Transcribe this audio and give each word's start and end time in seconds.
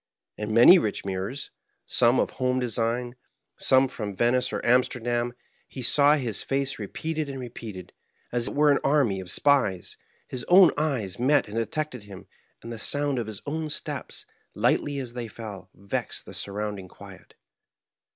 In 0.35 0.51
many 0.51 0.79
rich 0.79 1.05
mirrors, 1.05 1.51
some 1.85 2.19
of 2.19 2.31
home 2.31 2.59
design, 2.59 3.15
some 3.55 3.87
from 3.87 4.15
Venice 4.15 4.51
or 4.51 4.59
Amsterdam, 4.65 5.35
he 5.67 5.83
saw 5.83 6.15
his 6.15 6.41
face 6.41 6.79
re 6.79 6.87
peated 6.87 7.29
and 7.29 7.39
repeated, 7.39 7.93
as 8.31 8.47
it 8.47 8.55
were 8.55 8.71
an 8.71 8.79
army 8.83 9.19
of 9.19 9.29
spies; 9.29 9.97
his 10.27 10.43
own 10.45 10.71
eyes 10.75 11.19
met 11.19 11.47
and 11.47 11.57
detected 11.57 12.05
him; 12.05 12.25
and 12.63 12.73
the 12.73 12.79
sound 12.79 13.19
of 13.19 13.27
his 13.27 13.43
own 13.45 13.69
steps, 13.69 14.25
lightly 14.55 14.97
as 14.97 15.13
they 15.13 15.27
fell, 15.27 15.69
vexed 15.75 16.25
the 16.25 16.33
surrounding 16.33 16.87
quiet. 16.87 17.35